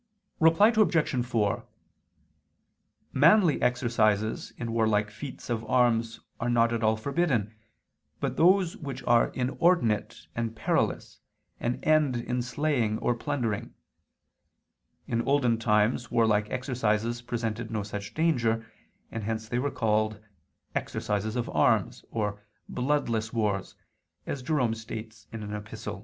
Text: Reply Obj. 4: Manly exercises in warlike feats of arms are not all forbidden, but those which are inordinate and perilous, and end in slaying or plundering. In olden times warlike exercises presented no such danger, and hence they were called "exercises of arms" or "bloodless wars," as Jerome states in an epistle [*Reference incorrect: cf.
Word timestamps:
Reply 0.39 0.73
Obj. 0.75 1.25
4: 1.27 1.63
Manly 3.13 3.61
exercises 3.61 4.51
in 4.57 4.71
warlike 4.71 5.11
feats 5.11 5.47
of 5.47 5.63
arms 5.65 6.19
are 6.39 6.49
not 6.49 6.73
all 6.81 6.97
forbidden, 6.97 7.53
but 8.19 8.35
those 8.35 8.75
which 8.77 9.03
are 9.03 9.27
inordinate 9.35 10.25
and 10.35 10.55
perilous, 10.55 11.19
and 11.59 11.85
end 11.85 12.15
in 12.17 12.41
slaying 12.41 12.97
or 12.97 13.13
plundering. 13.13 13.75
In 15.05 15.21
olden 15.21 15.59
times 15.59 16.09
warlike 16.09 16.49
exercises 16.49 17.21
presented 17.21 17.69
no 17.69 17.83
such 17.83 18.15
danger, 18.15 18.65
and 19.11 19.23
hence 19.23 19.47
they 19.47 19.59
were 19.59 19.69
called 19.69 20.19
"exercises 20.73 21.35
of 21.35 21.47
arms" 21.49 22.03
or 22.09 22.41
"bloodless 22.67 23.31
wars," 23.33 23.75
as 24.25 24.41
Jerome 24.41 24.73
states 24.73 25.27
in 25.31 25.43
an 25.43 25.53
epistle 25.53 25.57
[*Reference 25.59 25.85
incorrect: 25.85 25.97
cf. 25.99 25.99